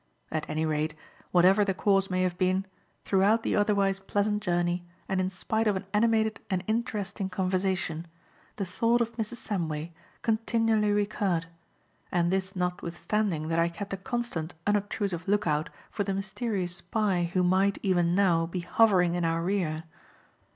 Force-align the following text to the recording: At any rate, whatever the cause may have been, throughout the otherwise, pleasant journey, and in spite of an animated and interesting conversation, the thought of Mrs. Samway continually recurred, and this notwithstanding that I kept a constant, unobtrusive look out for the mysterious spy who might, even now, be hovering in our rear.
At 0.31 0.49
any 0.49 0.65
rate, 0.65 0.95
whatever 1.29 1.63
the 1.63 1.75
cause 1.75 2.09
may 2.09 2.23
have 2.23 2.35
been, 2.39 2.65
throughout 3.05 3.43
the 3.43 3.55
otherwise, 3.55 3.99
pleasant 3.99 4.41
journey, 4.41 4.83
and 5.07 5.21
in 5.21 5.29
spite 5.29 5.67
of 5.67 5.75
an 5.75 5.85
animated 5.93 6.39
and 6.49 6.63
interesting 6.65 7.29
conversation, 7.29 8.07
the 8.55 8.65
thought 8.65 8.99
of 9.01 9.15
Mrs. 9.17 9.37
Samway 9.47 9.91
continually 10.23 10.91
recurred, 10.91 11.45
and 12.11 12.31
this 12.31 12.55
notwithstanding 12.55 13.47
that 13.49 13.59
I 13.59 13.69
kept 13.69 13.93
a 13.93 13.97
constant, 13.97 14.55
unobtrusive 14.65 15.27
look 15.27 15.45
out 15.45 15.69
for 15.91 16.03
the 16.03 16.15
mysterious 16.15 16.77
spy 16.77 17.29
who 17.31 17.43
might, 17.43 17.77
even 17.83 18.15
now, 18.15 18.47
be 18.47 18.61
hovering 18.61 19.13
in 19.13 19.23
our 19.23 19.43
rear. 19.43 19.83